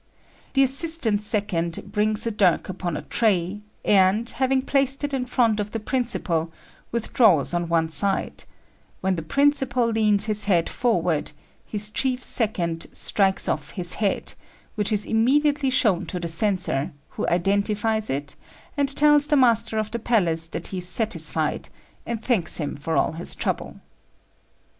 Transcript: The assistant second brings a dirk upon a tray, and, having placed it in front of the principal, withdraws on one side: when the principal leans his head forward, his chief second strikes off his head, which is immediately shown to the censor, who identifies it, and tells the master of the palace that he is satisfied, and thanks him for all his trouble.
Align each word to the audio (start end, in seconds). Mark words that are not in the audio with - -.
The 0.55 0.63
assistant 0.63 1.21
second 1.21 1.91
brings 1.91 2.25
a 2.25 2.31
dirk 2.31 2.69
upon 2.69 2.97
a 2.97 3.03
tray, 3.03 3.61
and, 3.85 4.27
having 4.27 4.63
placed 4.63 5.03
it 5.03 5.13
in 5.13 5.25
front 5.25 5.59
of 5.59 5.69
the 5.69 5.79
principal, 5.79 6.51
withdraws 6.91 7.53
on 7.53 7.69
one 7.69 7.87
side: 7.87 8.45
when 9.01 9.15
the 9.15 9.21
principal 9.21 9.85
leans 9.87 10.25
his 10.25 10.45
head 10.45 10.69
forward, 10.69 11.33
his 11.67 11.91
chief 11.91 12.23
second 12.23 12.87
strikes 12.91 13.47
off 13.47 13.69
his 13.77 13.93
head, 14.01 14.33
which 14.73 14.91
is 14.91 15.05
immediately 15.05 15.69
shown 15.69 16.07
to 16.07 16.19
the 16.19 16.27
censor, 16.27 16.93
who 17.09 17.27
identifies 17.27 18.09
it, 18.09 18.35
and 18.75 18.89
tells 18.95 19.27
the 19.27 19.37
master 19.37 19.77
of 19.77 19.91
the 19.91 19.99
palace 19.99 20.47
that 20.47 20.69
he 20.69 20.79
is 20.79 20.87
satisfied, 20.89 21.69
and 22.07 22.23
thanks 22.23 22.57
him 22.57 22.75
for 22.75 22.97
all 22.97 23.11
his 23.11 23.35
trouble. 23.35 23.79